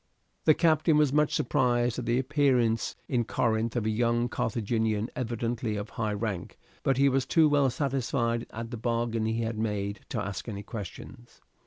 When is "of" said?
3.75-3.85, 5.75-5.91